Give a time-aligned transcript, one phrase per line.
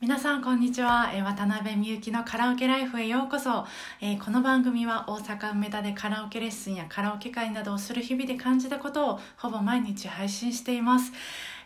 [0.00, 3.66] 皆さんこんにちは、えー、渡辺美幸のカラオケライフへようこそ、
[4.00, 11.12] えー、この番組は大阪梅田でカラオケレッスンやカラオケ会などをする日々で感じたことをほぼ毎日配信しています。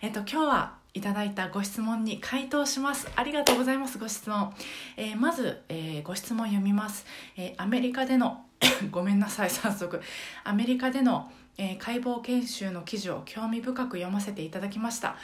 [0.02, 3.08] えっ、と今日はいただいたご質問に回答します。
[3.14, 4.53] ありがとうございますご質問、
[4.96, 7.07] えまず、えご質問読みます、
[7.37, 8.46] えアメリカでの
[8.91, 10.03] ごめんなさい早速。
[10.43, 15.14] アメリカでの、え解剖研修の記事を興味深く読ませていただきました。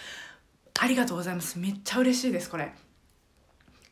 [0.78, 1.58] ありがとうございます。
[1.58, 2.72] めっちゃ嬉しいですこれ。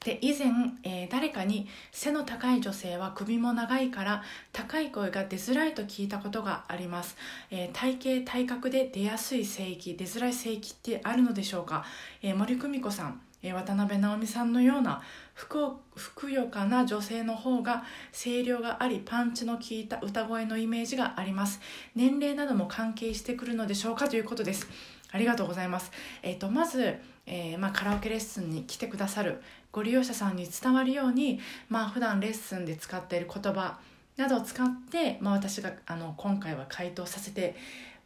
[0.04, 0.48] で以前、
[0.84, 7.16] えー、誰かに背の高い女性は首も長いから高い声が出づらいと聞いたことがあります、
[7.50, 11.84] えー、体型体格で出やすい性域出づらい性域ってあるのでしょうか、
[12.22, 15.00] えー、森久美子さんえ渡辺直美さんのような
[15.34, 21.60] ふくよかな女性の方が声量がありパンチの効いた歌声のイメージがあります。
[21.94, 24.66] 年齢なども関係してくるのでしょうかということです。
[25.12, 25.92] ありがとうございます。
[26.22, 29.40] えーと、まず、えーまあ、カラオケレッスンに来てくださる
[29.72, 33.78] ご利用者さんに伝わるように、まあ普段レッスンで使っている言葉
[34.16, 37.54] などを使って、まあ、私があの今回は回答させて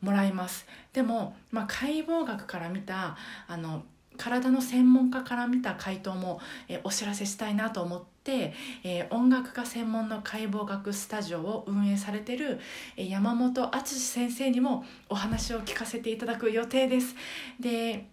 [0.02, 0.66] もらいます。
[0.92, 3.16] でも、まあ、解剖学から見た
[3.48, 3.82] あの
[4.18, 8.52] 体の専門家から見た回答も、えお知らせしたいなと思って、
[8.84, 12.60] えー、音楽家専門の解剖学スタジオを運営されてる、
[12.96, 17.16] え山本敦先生にもお話を聞かせていただく予定です。
[17.58, 18.06] で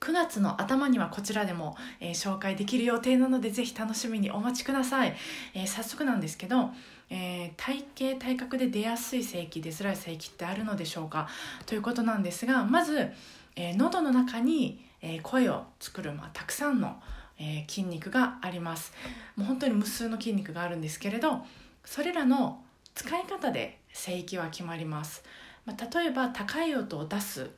[0.00, 5.16] 9月の頭にはこちらでも、えー、紹介できる予定なのでぜひ楽しみにお待ちください、
[5.54, 6.70] えー、早速なんですけど、
[7.10, 11.28] えー、体型体格で出やすい性器出づらい性器ってあるのでしょうか？
[11.66, 13.10] ということなんですがまず、
[13.56, 17.00] え喉の中にえー、声を作る、まあ、たくさんの、
[17.38, 18.92] えー、筋肉があります。
[19.36, 21.46] もう本当に無数の筋肉があるんですけれど
[21.84, 25.22] それらの使い方で声域は決まります、
[25.64, 27.48] まあ、例えば高い音を出す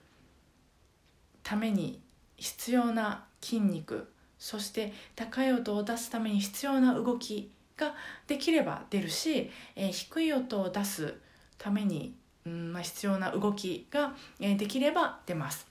[1.42, 1.98] ために
[2.40, 7.94] 必要な筋肉そして高い音を出すために必要な動きが
[8.26, 11.14] できれば出るし、えー、低い音を出す
[11.58, 12.14] ために、
[12.46, 15.66] うんまあ、必要な動きが、え、できれば出ます。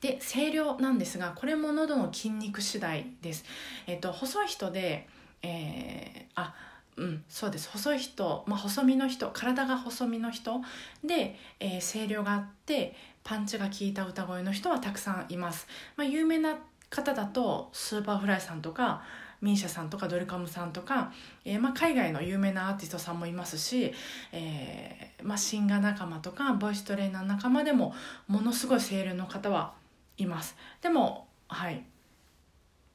[0.00, 3.46] で声量なんですがこれも喉の筋肉次第です、
[3.86, 5.08] えっと、細い人で、
[5.42, 6.54] えー、あ
[6.96, 7.68] うんそうです。
[7.68, 10.62] 細い人、まあ、細身の人体が細身の人
[11.04, 16.56] で、えー、声量があってパンチが効いた歌声の人はたくさんいます、まあ、有名な
[16.88, 19.02] 方だとスーパーフライさんとか
[19.42, 21.12] ミーシャさんとかドリカムさんとか、
[21.44, 23.92] えーまあ、海外の有名なアーティストさんもいますし、
[24.32, 27.94] えーまあ、シンガー仲間とかボイストレーナー仲間でも
[28.28, 29.74] ものすごい声量の方は
[30.16, 30.56] います。
[30.80, 31.84] でもはい、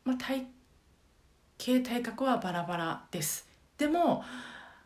[0.04, 0.48] まあ、体
[1.60, 3.51] 型体格はバラバラです。
[3.82, 4.24] でも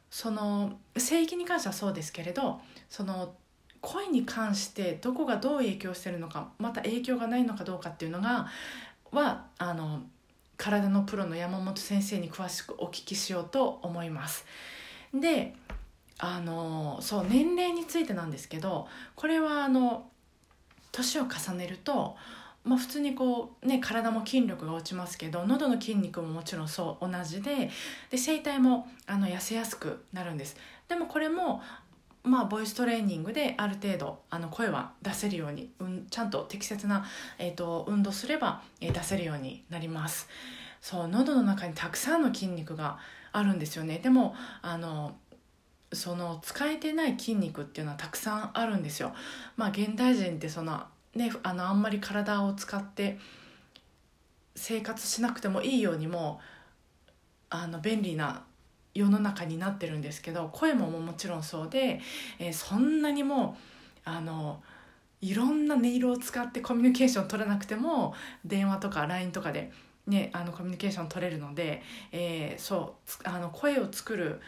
[0.10, 3.36] その性域に関してはそうですけれどその
[3.82, 8.48] 声に関してどこがどう影響してるのかまた影響がないのかどうかっていうのが
[9.12, 10.04] はあの
[10.56, 14.46] 体のプロの山本先生に詳しくお聞きしようと思います。
[15.14, 15.54] で
[16.18, 20.10] あのそう年齢についてなんですけどこれはあの
[20.94, 22.16] 年を重ねると、
[22.66, 27.70] まあ、普通にこうね体も筋力が落ちますけど喉の筋肉ももちろんそう同じで
[28.10, 30.58] で声帯もあの痩せやすくなるんです。
[30.88, 31.62] でもこれも
[32.24, 37.06] まあ、ボイストレーニングである程度あの声は出せるように、うん、ちゃんと適切な、
[37.38, 40.28] えーと、運動すれば、えー、出せるようになります。
[40.82, 42.98] そう喉の中にたくさんの筋肉が
[43.32, 44.00] あるんですよね。
[44.00, 45.16] でもあの
[45.94, 49.14] その使えてない筋肉っていうのはたくさんあるんですよ。
[49.56, 50.84] まあ現代人ってその
[51.16, 53.18] ねあのあんまり体を使って
[54.56, 56.40] 生活しなくてもいいようにも
[57.50, 58.44] あの便利な
[58.94, 62.00] 世の中になってるんですけど声ももちろんそうで、
[62.40, 63.58] えー、そんなにも
[64.06, 64.62] あの
[65.22, 68.14] いろんな音色を使ってコミュニケーション取らなくても
[68.46, 69.72] 電話とか LINE とかで、
[70.08, 72.96] ね、あのコミュニケーション取れるので、えー、そ
[73.26, 74.40] うあの声を作る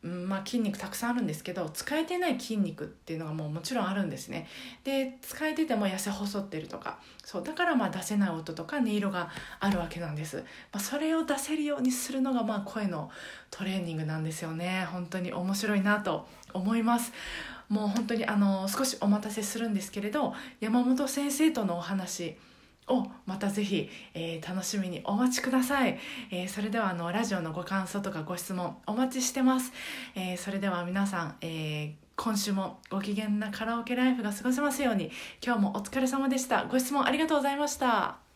[0.00, 4.46] まあ、筋肉たくさんあるんですけど使えてない筋肉っていうのがもうもちろんあるんですね。
[4.84, 9.28] で使えてても痩せ細ってるとかそうだからまあ出せない音とか音色が
[9.58, 10.42] あるわけなんです、ま
[10.74, 13.10] あ、それを出せるようにするのがまあ声の
[13.50, 14.86] トレーニングなんですよね。
[14.92, 17.12] 本当に面白いなと思います。
[17.68, 22.38] もう本当にあの少しお待たせするんですけれど山本先生とのお話
[22.88, 25.98] をまたぜひ、えー、楽しみにお待ちください、
[26.30, 29.72] えー、それではあのラジオのご感想とかご質問お待ちしてます、
[30.14, 35.12] えー、それでは皆さん、え今週もご機嫌なカラオケライフが過ごせますように。
[35.40, 36.64] 今日もお疲れ様でした。
[36.64, 38.27] ご質問ありがとうございました。